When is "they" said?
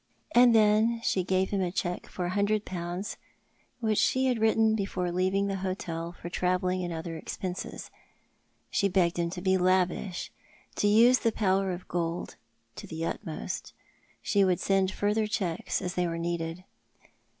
15.93-16.07